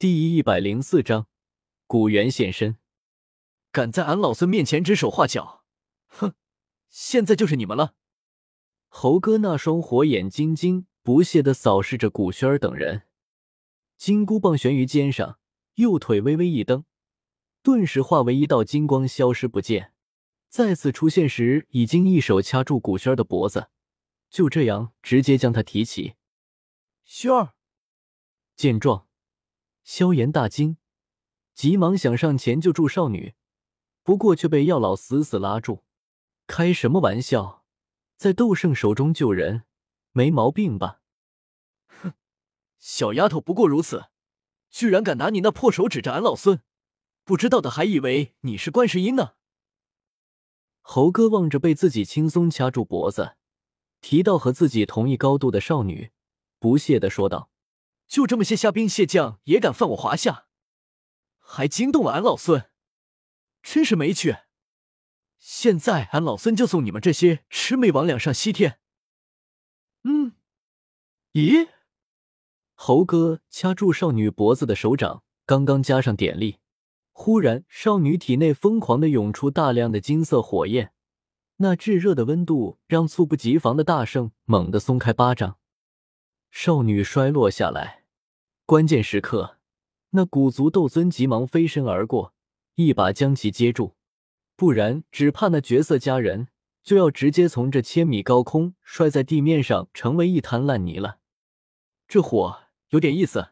[0.00, 1.26] 第一百零四章，
[1.86, 2.78] 古猿现身。
[3.70, 5.62] 敢在俺老孙面前指手画脚，
[6.06, 6.32] 哼！
[6.88, 7.94] 现在就是你们了。
[8.88, 13.02] 猴哥那双火眼金睛不屑的扫视着古轩儿等人，
[13.98, 15.38] 金箍棒悬于肩上，
[15.74, 16.86] 右腿微微一蹬，
[17.62, 19.92] 顿时化为一道金光，消失不见。
[20.48, 23.68] 再次出现时，已经一手掐住古轩儿的脖子，
[24.30, 26.14] 就这样直接将他提起。
[27.04, 27.52] 轩儿
[28.56, 29.06] 见状，
[29.92, 30.76] 萧炎大惊，
[31.52, 33.34] 急忙想上前救助少女，
[34.04, 35.82] 不过却被药老死死拉住。
[36.46, 37.64] 开什么玩笑，
[38.16, 39.64] 在斗圣手中救人，
[40.12, 41.00] 没毛病吧？
[41.88, 42.12] 哼，
[42.78, 44.10] 小丫头不过如此，
[44.70, 46.62] 居然敢拿你那破手指着俺老孙，
[47.24, 49.32] 不知道的还以为你是观世音呢。
[50.82, 53.34] 猴哥望着被自己轻松掐住脖子、
[54.00, 56.12] 提到和自己同一高度的少女，
[56.60, 57.49] 不屑的说道
[58.10, 60.46] ：“就这么些虾兵蟹将也敢犯我华夏，
[61.38, 62.68] 还惊动了俺老孙，
[63.62, 64.38] 真是没趣。
[65.38, 68.80] 现在俺老孙就送你们这些魑魅魍魉上西天。”
[70.02, 70.32] 嗯，
[71.34, 71.68] 咦？
[72.74, 76.58] 猴哥掐住少女脖子的手掌刚刚加上点力。
[77.12, 80.92] 忽然，少女体内疯狂的涌出大量的金色火焰，
[81.58, 85.58] 那炙热的温度让猝不及防的大圣猛地松开巴掌，
[86.50, 87.99] 少女摔落下来。
[88.70, 89.56] 关键时刻，
[90.10, 92.34] 那古族斗尊急忙飞身而过，
[92.76, 93.96] 一把将其接住，
[94.54, 96.46] 不然只怕那绝色佳人
[96.84, 101.18] 就要直接从这千米高空摔在地面上，成为一滩烂泥了。
[102.06, 103.48] 这火有点意思。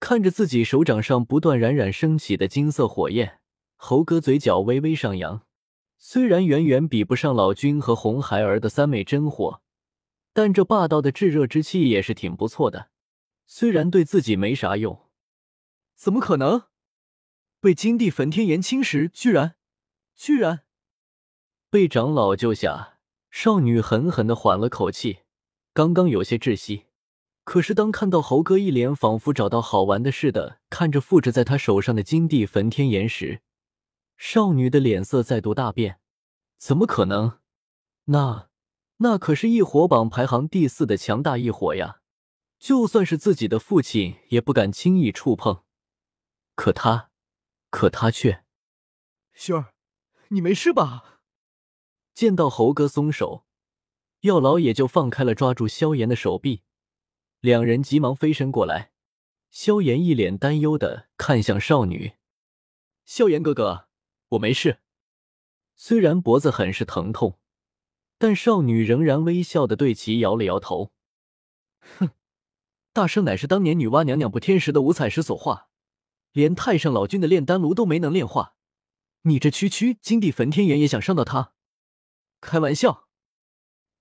[0.00, 3.38] 看着自己手掌上不断冉冉升起的金色火焰，
[3.76, 5.42] 猴哥嘴角微微上扬。
[5.96, 9.62] 虽然远远比不上老君和红孩儿的三昧真火，
[10.32, 12.88] 但这霸道的炙热之气也是挺不错的。
[13.50, 15.08] 虽然对自己没啥用，
[15.96, 16.64] 怎么可能？
[17.60, 19.56] 被金地焚天炎侵蚀，居然，
[20.14, 20.64] 居然
[21.70, 22.98] 被长老救下！
[23.30, 25.20] 少女狠狠的缓了口气，
[25.72, 26.84] 刚刚有些窒息。
[27.44, 33.40] 可是，当看到猴哥一脸仿佛找到好玩的似的看着附着在他手上的金地焚天炎时，
[34.18, 36.00] 少女的脸色再度大变。
[36.58, 37.38] 怎么可能？
[38.04, 38.50] 那
[38.98, 42.02] 那可是异火榜排行第四的强大异火呀！
[42.58, 45.64] 就算是自己的父亲也不敢轻易触碰。
[46.54, 47.10] 可他，
[47.70, 48.44] 可他却……
[49.32, 49.74] 轩儿，
[50.28, 51.20] 你没事吧？
[52.12, 53.46] 见到猴哥松手，
[54.22, 56.62] 药老也就放开了抓住萧炎的手臂。
[57.38, 58.90] 两人急忙飞身过来，
[59.50, 62.14] 萧炎一脸担忧的看向少女
[63.06, 63.88] ：“萧炎哥哥，
[64.30, 64.80] 我没事。”
[65.76, 67.38] 虽然脖子很是疼痛，
[68.18, 70.92] 但少女仍然微笑的对其摇了摇头
[71.98, 72.10] ：“哼，
[72.98, 75.68] 大圣乃是当年女娲娘娘不天时的五彩石所化，
[76.32, 78.56] 连太上老君的炼丹炉都没能炼化，
[79.22, 81.52] 你这区区金地焚天炎也想伤到他？
[82.40, 83.06] 开玩笑！”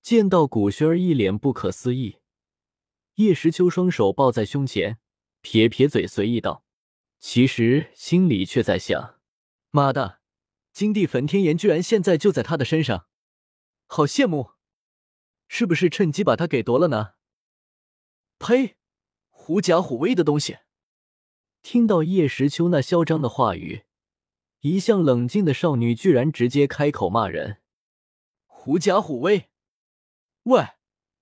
[0.00, 2.20] 见到古轩儿一脸不可思议。
[3.16, 4.98] 叶时秋双手抱在胸前，
[5.42, 6.64] 撇撇嘴，随意道
[7.20, 9.20] ：“其实心里却在想，
[9.70, 10.20] 妈的，
[10.72, 13.06] 金地焚天炎居然现在就在他的身上，
[13.86, 14.52] 好羡慕！
[15.48, 17.10] 是不是趁机把他给夺了呢？”
[18.40, 18.78] 呸！
[19.46, 20.58] 狐假虎威的东西！
[21.62, 23.84] 听到叶时秋那嚣张的话语，
[24.62, 27.58] 一向冷静的少女居然直接开口骂人
[28.46, 29.48] ：“狐假虎威！
[30.42, 30.70] 喂，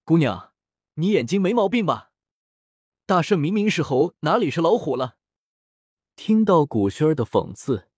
[0.04, 0.54] 姑娘！”
[0.96, 2.12] 你眼睛没毛病吧？
[3.04, 5.18] 大圣明明是猴，哪里是老虎了？
[6.16, 7.90] 听到古轩儿的讽刺，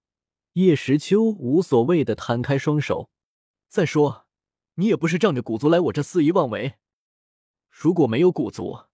[0.54, 3.10] 叶时秋无所谓的摊开双手。
[3.68, 4.26] 再说，
[4.74, 6.74] 你也不是仗着古族来我这肆意妄为。
[7.70, 8.85] 如果没有古族，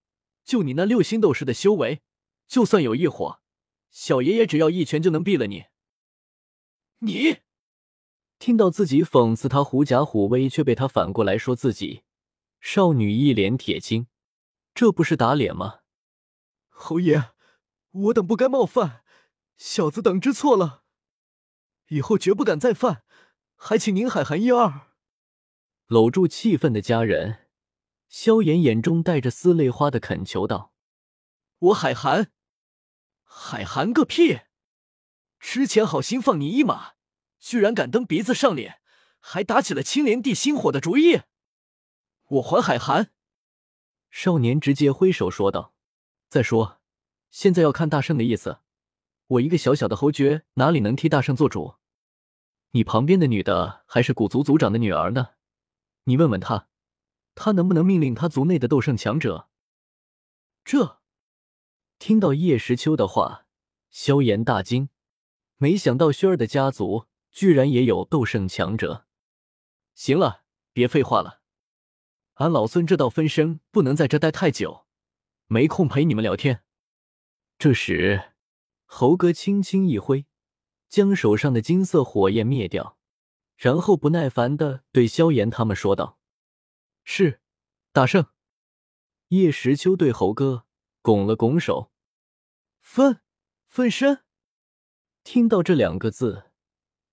[0.44, 2.02] 就你那六星斗士的修为，
[2.46, 3.40] 就算有异火，
[3.90, 5.66] 小爷爷只要一拳就能毙了你。
[6.98, 7.38] 你
[8.38, 12.02] 听到自己讽刺他狐假虎威，却被他反过来说自己。
[12.60, 14.06] 少女一脸铁青，
[14.74, 15.80] 这不是打脸吗？
[16.68, 17.30] 侯爷，
[17.90, 19.02] 我等不该冒犯，
[19.56, 20.84] 小子等知错了，
[21.88, 23.04] 以后绝不敢再犯，
[23.56, 24.88] 还请您海涵一二。
[25.86, 27.41] 搂住气愤的家人，
[28.12, 30.74] 萧炎眼中带着丝泪花的恳求道
[31.58, 32.30] ：“我海涵，
[33.24, 34.40] 海涵个屁！
[35.40, 36.92] 之前好心放你一马，
[37.38, 38.82] 居然敢蹬鼻子上脸，
[39.18, 41.22] 还打起了青莲地心火的主意。”
[42.28, 43.12] 我还海涵，
[44.10, 45.72] 少年直接挥手说道
[46.28, 46.82] ：“再说，
[47.30, 48.58] 现在要看大圣的意思。
[49.26, 51.76] 我一个小小的侯爵，哪里能替大圣做主？
[52.72, 55.30] 你旁边的女的还是古族族长的女儿呢，
[56.04, 56.68] 你问问他，
[57.34, 59.48] 他能不能命令他族内的斗圣强者？”
[60.64, 61.00] 这，
[61.98, 63.46] 听到叶时秋的话，
[63.90, 64.88] 萧炎大惊，
[65.56, 69.06] 没想到轩儿的家族居然也有斗圣强者。
[69.94, 71.40] 行了，别废话了，
[72.34, 74.86] 俺老孙这道分身不能在这待太久，
[75.46, 76.62] 没空陪你们聊天。
[77.58, 78.32] 这时，
[78.86, 80.26] 猴哥轻轻一挥，
[80.88, 82.96] 将手上的金色火焰灭掉，
[83.56, 86.18] 然后不耐烦的对萧炎他们说道
[87.04, 87.40] ：“是，
[87.92, 88.26] 大圣。”
[89.28, 90.66] 叶时秋对猴哥
[91.00, 91.90] 拱了拱手。
[92.80, 93.20] 分
[93.66, 94.24] 分身，
[95.24, 96.50] 听到这两个字，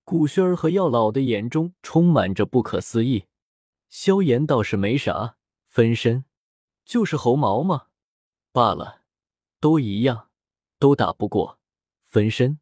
[0.04, 3.26] 古轩儿和药老的眼中充满着不可思议。
[3.88, 6.26] 萧炎倒是没啥，分身
[6.84, 7.86] 就是猴毛嘛，
[8.52, 9.02] 罢了，
[9.58, 10.30] 都一样，
[10.78, 11.58] 都打不过，
[12.04, 12.60] 分身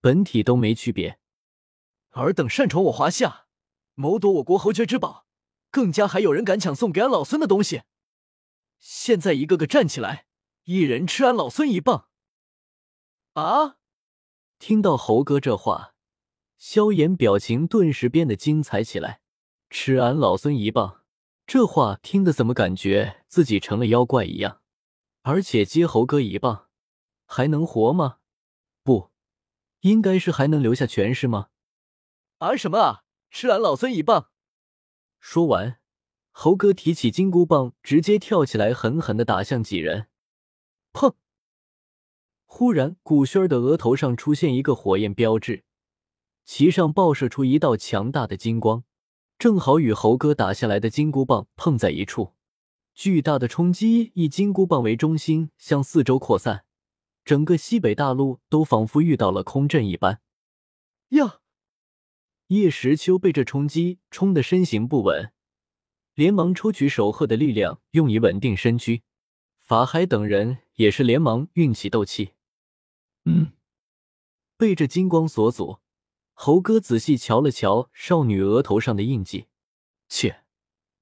[0.00, 1.20] 本体都没区别。
[2.12, 3.46] 尔等擅闯我华夏，
[3.94, 5.25] 谋夺我国侯爵之宝，
[5.76, 7.82] 更加还有人敢抢送给俺老孙的东西，
[8.78, 10.24] 现在一个个站起来，
[10.64, 12.08] 一人吃俺老孙一棒！
[13.34, 13.76] 啊！
[14.58, 15.92] 听到猴哥这话，
[16.56, 19.20] 萧炎表情顿时变得精彩起来。
[19.68, 21.02] 吃俺老孙一棒！
[21.46, 24.62] 这话听得怎么感觉自己成了妖怪一样？
[25.24, 26.70] 而且接猴哥一棒，
[27.26, 28.20] 还能活吗？
[28.82, 29.10] 不，
[29.80, 31.50] 应该是还能留下权势吗？
[32.38, 33.04] 啊什么啊！
[33.30, 34.30] 吃俺老孙一棒！
[35.28, 35.80] 说完，
[36.30, 40.06] 猴哥提起金箍棒，直接跳起来，狠狠的打向几人。
[40.92, 41.14] 砰！
[42.44, 45.64] 忽然，古轩儿的额头上出现一个火焰标志，
[46.44, 48.84] 其上爆射出一道强大的金光，
[49.36, 52.34] 正好与猴哥打下来的金箍棒碰在一处。
[52.94, 56.64] 巨大的冲击以金箍棒为中心向四周扩散，
[57.24, 60.20] 整个西北大陆都仿佛遇到了空震一般。
[61.08, 61.40] 呀！
[62.48, 65.32] 叶时秋被这冲击冲得身形不稳，
[66.14, 69.02] 连忙抽取守鹤的力量用以稳定身躯。
[69.58, 72.34] 法海等人也是连忙运起斗气。
[73.24, 73.52] 嗯，
[74.56, 75.80] 被这金光所阻，
[76.34, 79.46] 猴哥仔细瞧了瞧少女额头上的印记，
[80.08, 80.44] 切，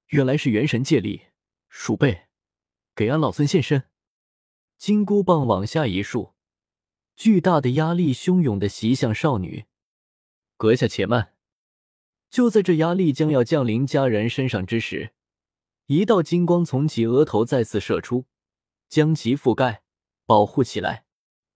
[0.07, 1.25] 原来是元神借力，
[1.69, 2.23] 鼠辈，
[2.95, 3.83] 给俺老孙现身！
[4.79, 6.33] 金箍棒往下一竖，
[7.15, 9.65] 巨大的压力汹涌的袭向少女。
[10.57, 11.34] 阁下且慢！
[12.35, 15.13] 就在这压力将要降临家人身上之时，
[15.85, 18.25] 一道金光从其额头再次射出，
[18.89, 19.83] 将其覆盖
[20.25, 21.05] 保护起来。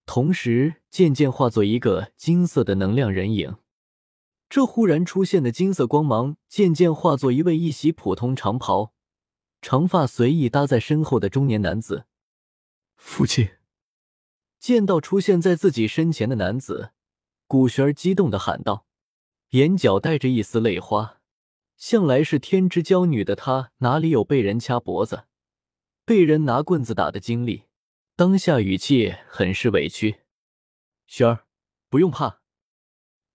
[0.05, 3.57] 同时，渐渐化作一个金色的能量人影。
[4.47, 8.93] 这忽然出现的金色光芒，渐渐化作一位一袭普通长袍、
[9.61, 12.05] 长发随意搭在身后的中年男子。
[12.95, 13.49] 父亲
[14.57, 16.91] 见到出现在自己身前的男子，
[17.47, 18.85] 古玄儿激动的喊道，
[19.50, 21.19] 眼角带着一丝泪花。
[21.75, 25.24] 向来是天之娇女的她，哪里有被人掐脖子、
[26.06, 27.63] 被人拿棍子打的经历？
[28.18, 30.19] 当下语气很是委屈，
[31.07, 31.46] 萱儿，
[31.90, 32.42] 不用怕。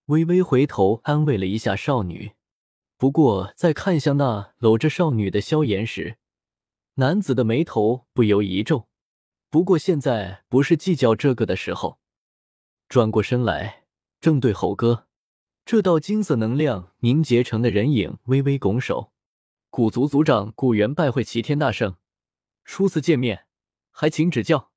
[0.07, 2.33] 微微回头安慰了一下少女，
[2.99, 6.19] 不过在看向那搂着少女的萧炎时，
[6.97, 8.89] 男子的眉头不由一皱。
[9.49, 11.99] 不过现在不是计较这个的时候，
[12.91, 13.85] 转过身来，
[14.21, 15.04] 正对猴哥
[15.67, 19.13] 这道金色能量凝结成的人影微微拱手
[19.71, 21.97] ：“古族族长古元拜会齐天大圣，
[22.67, 23.47] 初次见面，
[23.91, 24.73] 还请指教。”